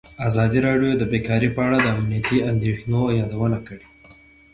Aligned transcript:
ازادي 0.27 0.59
راډیو 0.67 0.91
د 0.97 1.03
بیکاري 1.11 1.49
په 1.55 1.61
اړه 1.67 1.77
د 1.81 1.87
امنیتي 1.97 2.37
اندېښنو 2.51 3.01
یادونه 3.19 3.57
کړې. 3.67 3.85